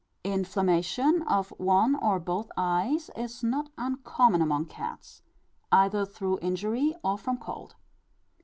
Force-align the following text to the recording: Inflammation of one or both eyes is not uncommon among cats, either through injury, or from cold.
Inflammation 0.23 1.21
of 1.27 1.53
one 1.59 1.93
or 1.95 2.19
both 2.19 2.51
eyes 2.57 3.11
is 3.15 3.43
not 3.43 3.69
uncommon 3.77 4.41
among 4.41 4.65
cats, 4.65 5.21
either 5.71 6.07
through 6.07 6.39
injury, 6.39 6.95
or 7.03 7.19
from 7.19 7.37
cold. 7.37 7.75